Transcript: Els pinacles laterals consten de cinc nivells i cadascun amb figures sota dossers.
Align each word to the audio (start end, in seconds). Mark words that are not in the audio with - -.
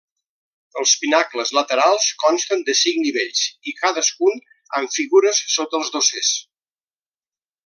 Els 0.83 0.93
pinacles 1.01 1.51
laterals 1.57 2.07
consten 2.23 2.65
de 2.69 2.75
cinc 2.79 2.99
nivells 3.03 3.43
i 3.73 3.77
cadascun 3.83 4.43
amb 4.81 4.97
figures 4.99 5.45
sota 5.59 5.87
dossers. 5.99 6.33